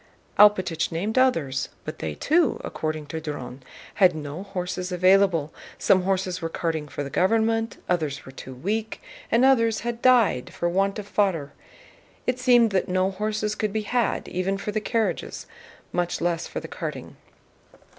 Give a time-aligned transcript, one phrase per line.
[0.39, 3.59] Alpátych named others, but they too, according to Dron,
[3.93, 8.99] had no horses available: some horses were carting for the government, others were too weak,
[9.31, 11.53] and others had died for want of fodder.
[12.25, 15.45] It seemed that no horses could be had even for the carriages,
[15.91, 17.15] much less for the carting.